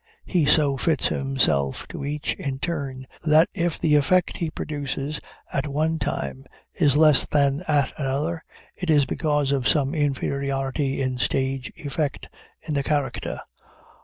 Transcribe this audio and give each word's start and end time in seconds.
He 0.25 0.45
so 0.47 0.77
fits 0.77 1.09
himself 1.09 1.87
to 1.89 2.03
each 2.03 2.33
in 2.33 2.57
turn, 2.57 3.05
that 3.23 3.49
if 3.53 3.77
the 3.77 3.95
effect 3.95 4.37
he 4.37 4.49
produces 4.49 5.19
at 5.53 5.67
one 5.67 5.99
time 5.99 6.47
is 6.73 6.97
less 6.97 7.27
than 7.27 7.61
at 7.67 7.93
another, 7.99 8.43
it 8.75 8.89
is 8.89 9.05
because 9.05 9.51
of 9.51 9.67
some 9.67 9.93
inferiority 9.93 11.03
in 11.03 11.19
stage 11.19 11.71
effect 11.77 12.29
in 12.63 12.73
the 12.73 12.81
character. 12.81 13.41